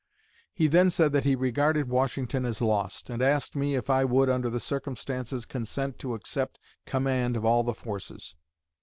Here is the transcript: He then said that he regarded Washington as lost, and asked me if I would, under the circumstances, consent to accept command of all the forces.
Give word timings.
He 0.51 0.65
then 0.65 0.89
said 0.89 1.11
that 1.13 1.25
he 1.25 1.35
regarded 1.35 1.87
Washington 1.87 2.43
as 2.43 2.59
lost, 2.59 3.07
and 3.07 3.21
asked 3.21 3.55
me 3.55 3.75
if 3.75 3.87
I 3.87 4.03
would, 4.03 4.29
under 4.29 4.49
the 4.49 4.59
circumstances, 4.59 5.45
consent 5.45 5.99
to 5.99 6.15
accept 6.15 6.57
command 6.87 7.37
of 7.37 7.45
all 7.45 7.61
the 7.61 7.75
forces. 7.75 8.33